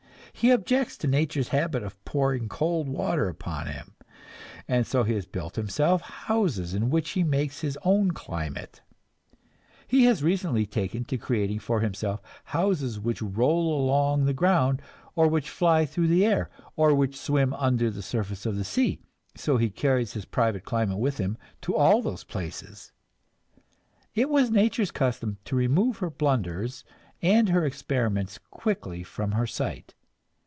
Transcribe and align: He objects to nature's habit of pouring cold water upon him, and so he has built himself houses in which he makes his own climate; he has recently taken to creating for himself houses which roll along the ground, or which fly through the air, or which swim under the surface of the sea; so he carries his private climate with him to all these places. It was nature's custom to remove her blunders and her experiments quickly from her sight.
He 0.33 0.49
objects 0.51 0.97
to 0.99 1.07
nature's 1.07 1.49
habit 1.49 1.83
of 1.83 2.03
pouring 2.03 2.49
cold 2.49 2.89
water 2.89 3.27
upon 3.29 3.67
him, 3.67 3.93
and 4.67 4.87
so 4.87 5.03
he 5.03 5.13
has 5.13 5.27
built 5.27 5.55
himself 5.55 6.01
houses 6.01 6.73
in 6.73 6.89
which 6.89 7.11
he 7.11 7.23
makes 7.23 7.61
his 7.61 7.77
own 7.83 8.09
climate; 8.11 8.81
he 9.87 10.05
has 10.05 10.23
recently 10.23 10.65
taken 10.65 11.05
to 11.05 11.17
creating 11.19 11.59
for 11.59 11.81
himself 11.81 12.21
houses 12.45 12.99
which 12.99 13.21
roll 13.21 13.79
along 13.79 14.25
the 14.25 14.33
ground, 14.33 14.81
or 15.15 15.27
which 15.27 15.47
fly 15.47 15.85
through 15.85 16.07
the 16.07 16.25
air, 16.25 16.49
or 16.75 16.95
which 16.95 17.19
swim 17.19 17.53
under 17.53 17.91
the 17.91 18.01
surface 18.01 18.43
of 18.47 18.55
the 18.55 18.63
sea; 18.63 18.97
so 19.35 19.57
he 19.57 19.69
carries 19.69 20.13
his 20.13 20.25
private 20.25 20.63
climate 20.65 20.97
with 20.97 21.19
him 21.19 21.37
to 21.61 21.75
all 21.75 22.01
these 22.01 22.23
places. 22.23 22.91
It 24.15 24.27
was 24.27 24.49
nature's 24.49 24.91
custom 24.91 25.37
to 25.45 25.55
remove 25.55 25.97
her 25.99 26.09
blunders 26.09 26.83
and 27.21 27.49
her 27.49 27.63
experiments 27.63 28.39
quickly 28.49 29.03
from 29.03 29.33
her 29.33 29.45
sight. 29.45 29.93